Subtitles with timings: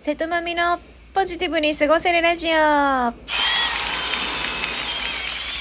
[0.00, 0.78] 瀬戸まみの
[1.12, 3.12] ポジティブに過ごせるラジオイェ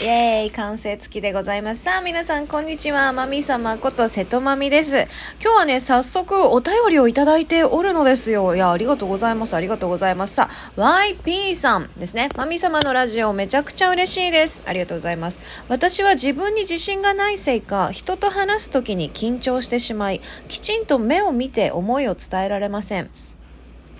[0.00, 1.84] ーイ完成付きでございます。
[1.84, 3.12] さあ、皆さん、こんにちは。
[3.12, 5.06] まみ様こと瀬戸まみです。
[5.40, 8.56] 今日はね、早速お便りをいただいておるのですよ。
[8.56, 9.54] いや、ありがとうございます。
[9.54, 10.34] ありがとうございます。
[10.34, 12.28] さあ、YP さんですね。
[12.36, 14.64] まみ様のラジオめちゃくちゃ嬉しいです。
[14.66, 15.40] ありがとうございます。
[15.68, 23.10] 私は自分に自信がないせいか、人と話すときに緊張してしまい、きちんと目を見て思いを伝えられません。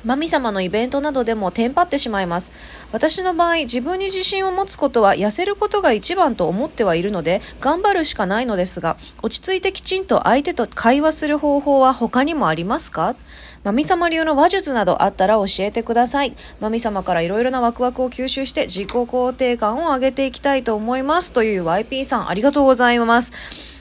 [0.06, 2.52] 神様のイベントなどでもテンパってしまいます。
[2.92, 13.16] 私の場合、自分に自信を持つことは痩せることが一番と思ってはいるので、頑張るしかないのですが、落ち着いてきちんと相手と会話する方法は他にもありますか？
[13.64, 16.36] マミ様流の話術などあったら教えてください。
[16.60, 21.32] マミ様からいろいろなワクワクを吸収して自己肯定感を上げていきたいと思います。
[21.32, 23.32] という YP さん、ありがとうございます。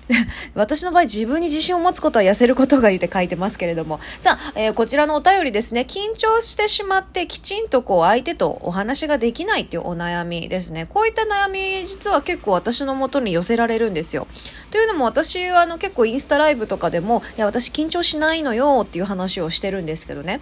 [0.56, 4.00] 私の場合自分に自信を持つことは痩せることがいいって書いてますけれども。
[4.20, 5.86] さあ、えー、こちらのお便りですね。
[5.88, 10.86] 緊張してしまってきちんとこう相手とお話ができないっていうお悩みですね。
[10.86, 14.28] こういった悩み実は結構私のもとに寄せられるんですよ。
[14.72, 20.42] というのも私はあの結構インスタライブとかでも、いや私緊張しないのよっていう話をしてるんですけどね。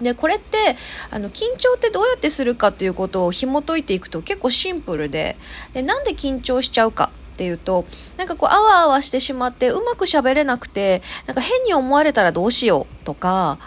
[0.00, 0.76] で、これって、
[1.10, 5.36] あの、緊張ってどうやってするかっていうことを紐解いていくと結構シンプルで、
[5.72, 7.84] でなんで緊張しちゃうかっていうと、
[8.16, 13.58] なんかこう、あわあわしてしまって、うまく喋れなくて、なんか変に思われたらどうしようとか、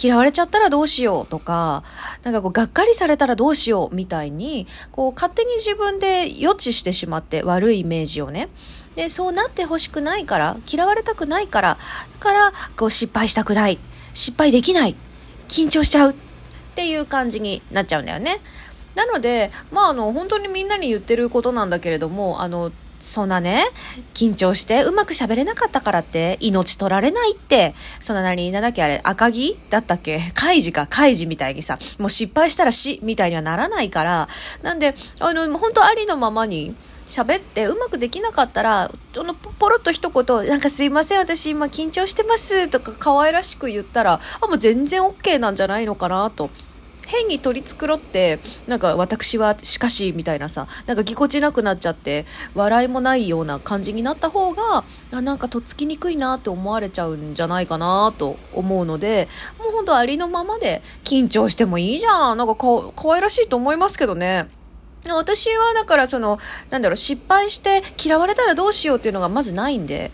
[0.00, 1.82] 嫌われちゃったらどうしようとか、
[2.22, 8.48] なんかこう、がっかりされたらどうしようみたいに、こう、勝手に自分で予知してしまって、悪いイメージをね。
[8.94, 11.78] で、そうなってほしくないから、嫌われたくないから、
[12.14, 13.78] だから、こう、失敗したくない。
[14.12, 14.96] 失敗できない。
[15.48, 16.10] 緊張しちゃう。
[16.12, 16.14] っ
[16.76, 18.40] ていう感じになっちゃうんだよね。
[18.96, 23.64] なので、まあ、あの、本当にみんなに言ってることなんだけれども、あの、そんなね、
[24.14, 28.82] 緊張してうまく喋れなかったからって命取られないって、そんな何、なんだっけ。
[28.82, 29.58] あれ、赤木？
[29.70, 30.32] だったっけ？
[30.34, 34.28] 開示か、開示みたいにさ、もう失敗したら死みたいにはならないから、
[34.62, 36.74] なんで、あの、本当ありのままに、
[37.06, 46.50] 喋ってうまくできなかったら、あの、ポロッと一言、なんかすいません、私今緊張してますとか可愛らしく言ったら、あ、もう全然 OK なんじゃないのかなと。
[47.06, 59.28] 変に取り繕って、なんか私はしかしみたいなさ、なんかぎこちなくなっちゃって、笑いもないような感じになった方が、あなんかとっつきにくいなって思われちゃうんじゃないかなと思うので、
[59.58, 62.38] もうほんとありのままで緊張してもいいじゃん。
[62.38, 64.48] なんかか可愛らしいと思いますけどね。
[65.08, 66.38] 私はだからその、
[66.70, 70.10] なんだろう、失敗して嫌われたらどうしようっていうのがまずないんで、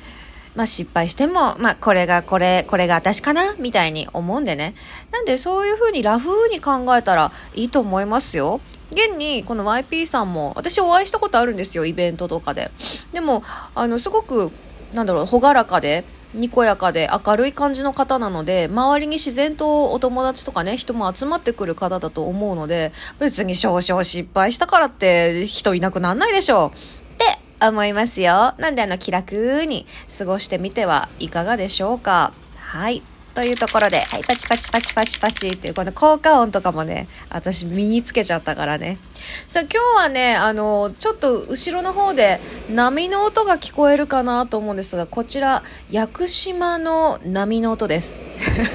[0.55, 4.75] まあ失敗しても、まあこれがこれ、これが私かなみたいに思うんでね。
[5.11, 8.61] なんでそういう風にラフに考えたらいいと思いますよ。
[8.91, 12.71] 現にこの YP さんも、私お会いしたことあるんですよ、イベントとかで。
[13.13, 13.43] でも、
[13.75, 14.53] あの、すごく、
[14.93, 16.05] なんだろう、ほがらかで、
[16.35, 27.02] にこやかで明るい感じの方なので、周りに自然とお友達とかね、人も集まってくる方だと思うので、別に少々失敗したからって人いなくなんないでしょう。
[27.69, 28.55] 思いますよ。
[28.59, 29.87] なんであの気楽に
[30.19, 32.33] 過ごしてみてはいかがでしょうか？
[32.57, 33.03] はい。
[33.35, 38.99] というところで、はい、パチパチパチパチパチっていうこの効果音とかもね、私身につけちゃったからね。
[39.49, 48.21] さあ今日はね、あの、ちょっと後ろの方で波の音が聞こえるかなと思うんですが、こちら、屋久島の波の音です。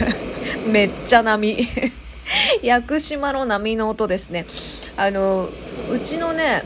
[0.65, 1.57] めっちゃ波。
[2.63, 4.47] 屋久島の波の音ですね。
[4.95, 5.49] あの、
[5.89, 6.63] うちのね、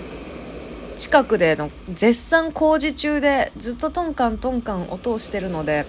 [0.97, 5.85] 近くでの絶賛工事中でずっとトンカントンカン音をしてるので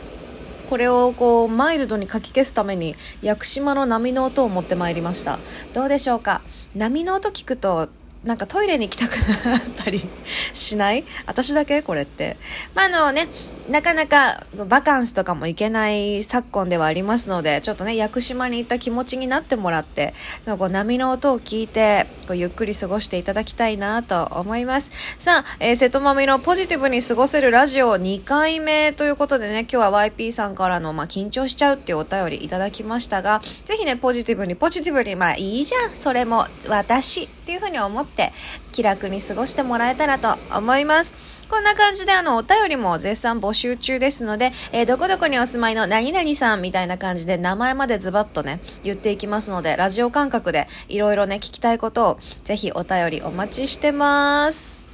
[0.71, 5.39] これをこうマイルドにかき消すために屋久島の波の音を持ってまいりました。
[5.75, 6.41] どうでしょうか？
[6.75, 7.91] 波の音聞くと
[8.25, 9.17] なんかトイレに行きたく
[9.47, 10.09] なったり
[10.53, 11.05] しない？
[11.27, 11.83] 私だけ？
[11.83, 12.37] これって。
[12.75, 13.27] まあ、あのね、
[13.69, 20.15] なかなかバカンスとかも行けない昨今ではありますので、ちょっとね、屋久島に行った気持ちになってもらって、
[20.47, 24.93] こう波の音を聞いて、こうゆっくり過ごしていただきたいなと思います。
[25.19, 38.33] さあ、えー、瀬戸まみのポジティブに過ごせるラジオ2回目ということでね、今日は YP さんからの、まあ、緊張しちゃうっていうお便りいただきましたが、ぜひね、ポジティブにポジティブに、まあいいじゃん、それも私っていうふうに思って
[38.71, 41.15] 気楽に過ごしてもらえたらと思います。
[41.49, 54.89] こんな感じであの、お便りも絶賛募集中ですので、えー、どこどこにお住まいの何々さんみたいな感じで名前までズバッとね、言っていきますので、ラジオ感覚でいろいろね、聞きたいことをぜひお便りお待ちしてます。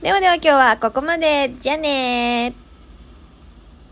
[0.00, 1.54] ではでは今日はここまで。
[1.60, 2.61] じゃあねー。